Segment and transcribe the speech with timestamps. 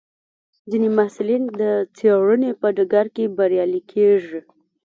[0.69, 1.63] ځینې محصلین د
[1.95, 4.39] څېړنې په ډګر کې بریالي کېږي.